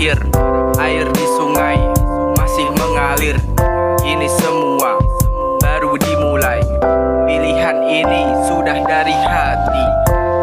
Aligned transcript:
akhir 0.00 0.32
Air 0.80 1.12
di 1.12 1.26
sungai 1.36 1.76
masih 2.40 2.72
mengalir. 2.72 3.36
Ini 4.00 4.32
semua 4.40 4.96
baru 5.60 5.92
dimulai. 6.00 6.64
Pilihan 7.28 7.84
ini 7.84 8.32
sudah 8.48 8.80
dari 8.88 9.12
hati. 9.12 9.84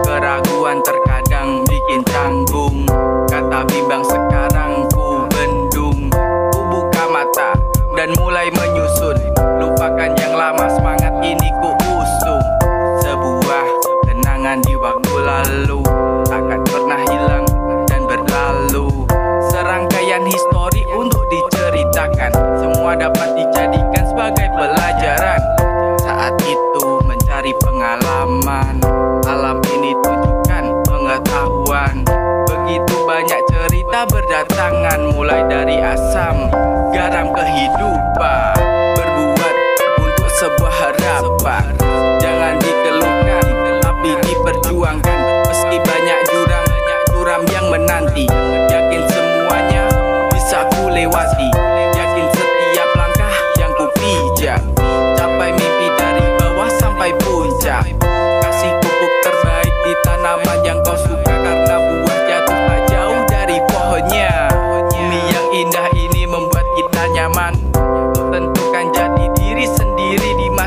Keraguan 0.05 0.77
terkadang 0.85 1.65
bikin 1.65 2.05
canggung 2.05 2.85
Kata 3.25 3.65
bimbang 3.65 4.05
sekarang 4.05 4.85
ku 4.93 5.25
bendung. 5.25 6.13
Ku 6.53 6.62
buka 6.70 7.09
mata 7.09 7.57
dan 7.98 8.13
mulai 8.13 8.53
menyusun. 8.53 9.17
Lupakan 9.57 10.13
yang 10.21 10.37
lama 10.37 10.70
semangat 10.70 11.17
ini 11.26 11.49
ku 11.65 11.73
usung. 11.98 12.45
Sebuah 13.01 13.65
kenangan 14.05 14.62
di 14.62 14.77
waktu 14.77 15.13
lalu. 15.17 15.81
Akan. 16.29 16.66
Dapat 22.96 23.36
dijadikan 23.36 24.04
sebagai 24.08 24.48
pelajaran. 24.55 25.41
Saat 25.99 26.40
itu 26.48 26.85
mencari 27.04 27.52
pengalaman. 27.60 28.79
Alam 29.27 29.60
ini 29.76 29.91
tujukan 30.05 30.63
pengetahuan. 30.88 32.07
Begitu 32.48 32.96
banyak 33.04 33.41
cerita 33.52 34.07
berdatangan 34.07 34.99
Mulai 35.12 35.41
dari 35.49 35.82
asam, 35.84 36.48
garam 36.96 37.34
kehidupan 37.35 38.07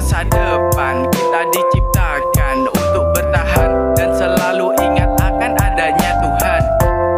masa 0.00 0.24
depan 0.32 1.04
Kita 1.12 1.40
diciptakan 1.52 2.64
untuk 2.72 3.04
bertahan 3.12 3.92
Dan 4.00 4.08
selalu 4.16 4.72
ingat 4.80 5.12
akan 5.20 5.52
adanya 5.60 6.16
Tuhan. 6.24 6.62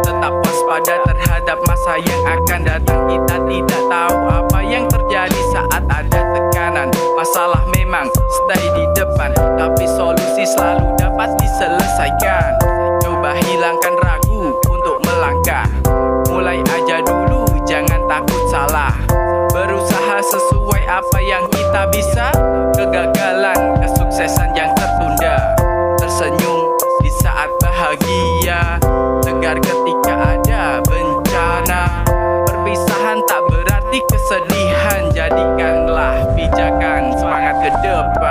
Tetap 0.03 0.33
waspada 0.43 0.95
terhadap 1.07 1.63
masa 1.63 1.95
yang 2.03 2.21
akan 2.27 2.59
datang. 2.67 2.99
Kita 3.07 3.35
tidak 3.47 3.81
tahu 3.87 4.17
apa 4.27 4.59
yang 4.67 4.83
terjadi 4.91 5.41
saat 5.55 5.83
ada 5.87 6.21
tekanan. 6.35 6.91
Masalah 7.15 7.63
memang 7.71 8.11
stay 8.11 8.67
di 8.75 8.83
depan 8.99 9.31
Tapi 9.31 9.87
solusi 9.87 10.43
selalu 10.43 10.91
dapat 10.99 11.39
diselesaikan. 11.39 12.59
Coba 12.99 13.31
hilangkan 13.47 14.02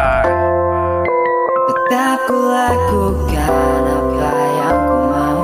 depan 0.03 0.27
Tetap 1.63 2.19
ku 2.27 2.39
lakukan 2.51 3.83
apa 3.87 4.33
yang 4.59 4.79
ku 4.91 4.99
mau. 5.07 5.43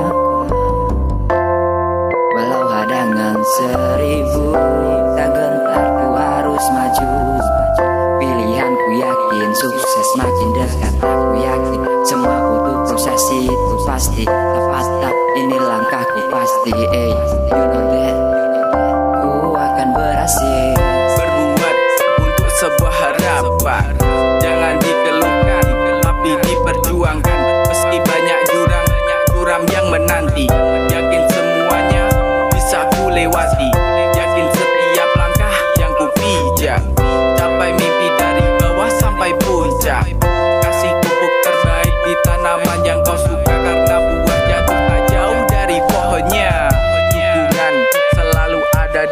Walau 2.35 2.63
hadangan 2.67 3.39
seribu 3.39 4.51
Tak 5.15 5.29
gentar 5.31 5.85
ku 5.95 6.07
harus 6.11 6.65
maju. 6.75 7.11
Pilihan 8.19 8.71
ku 8.75 8.89
yakin 8.99 9.49
Sukses 9.55 10.09
makin 10.19 10.49
dekat 10.51 10.93
Aku 10.99 11.39
yakin 11.39 11.81
Semua 12.03 12.37
butuh 12.43 12.77
proses 12.91 13.23
itu 13.31 13.75
pasti 13.87 14.27
Tepat. 14.27 14.85
Tak 14.99 15.15
ini 15.39 15.55
langkahku 15.55 16.19
pasti 16.27 16.73
eh, 16.75 17.15
You 17.47 17.63
know 17.63 17.98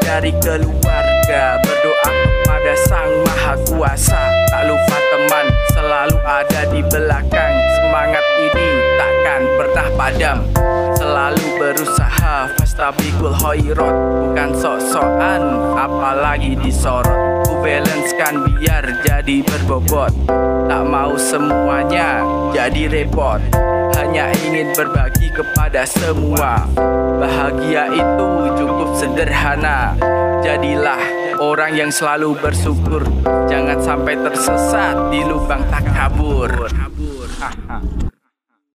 dari 0.01 0.31
keluarga. 0.43 1.59
Berdoa 1.63 2.09
kepada 2.11 2.73
Sang 2.87 3.11
Maha 3.23 3.53
Kuasa. 3.67 4.21
Tak 4.51 4.63
lupa 4.67 4.97
teman 5.13 5.45
selalu 5.71 6.17
ada 6.25 6.61
di 6.71 6.81
belakang. 6.87 7.53
Semangat 7.79 8.25
ini 8.43 8.67
takkan 8.99 9.41
pernah 9.55 9.87
padam 9.95 10.37
Selalu 10.97 11.45
berusaha 11.61 12.49
Fastabikul 12.57 13.37
hoirot. 13.37 13.95
Bukan 14.25 14.49
sok-sokan 14.57 15.41
Apalagi 15.77 16.57
disorot. 16.57 17.45
Ku 17.45 17.61
balancekan 17.61 18.41
biar 18.57 19.05
jadi 19.05 19.45
berbobot. 19.45 20.09
Tak 20.67 20.83
mau 20.89 21.13
semuanya 21.15 22.25
jadi 22.51 22.89
repot. 22.89 23.39
Hanya 23.93 24.33
ingin 24.49 24.73
berbagi 24.73 25.29
kepada 25.31 25.85
semua. 25.85 26.65
Bahagia 27.21 27.93
itu 27.93 28.29
cukup 28.57 28.89
sederhana. 28.97 29.93
Jadilah 30.41 31.01
orang 31.37 31.77
yang 31.77 31.91
selalu 31.93 32.33
bersyukur. 32.41 33.05
Jangan 33.45 33.77
sampai 33.85 34.17
tersesat 34.17 35.13
di 35.13 35.21
lubang 35.21 35.61
takabur 35.69 36.49